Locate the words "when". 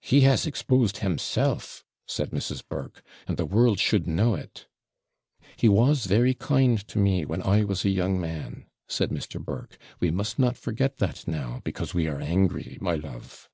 7.26-7.42